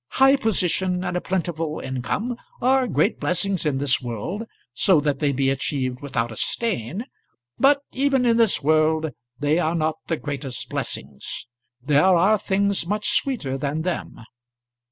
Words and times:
High 0.13 0.35
position 0.35 1.03
and 1.03 1.15
a 1.15 1.21
plentiful 1.21 1.79
income 1.79 2.35
are 2.59 2.87
great 2.87 3.19
blessings 3.19 3.67
in 3.67 3.77
this 3.77 4.01
world, 4.01 4.45
so 4.73 4.99
that 4.99 5.19
they 5.19 5.31
be 5.31 5.51
achieved 5.51 6.01
without 6.01 6.31
a 6.31 6.35
stain. 6.35 7.05
But 7.59 7.81
even 7.91 8.25
in 8.25 8.37
this 8.37 8.63
world 8.63 9.11
they 9.37 9.59
are 9.59 9.75
not 9.75 9.97
the 10.07 10.17
greatest 10.17 10.69
blessings. 10.71 11.45
There 11.83 12.03
are 12.03 12.39
things 12.39 12.87
much 12.87 13.09
sweeter 13.11 13.59
than 13.59 13.83
them." 13.83 14.19